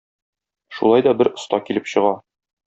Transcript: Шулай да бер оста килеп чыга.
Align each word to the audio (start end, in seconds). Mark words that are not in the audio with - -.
Шулай 0.77 1.03
да 1.09 1.13
бер 1.19 1.29
оста 1.41 1.61
килеп 1.69 1.93
чыга. 1.93 2.17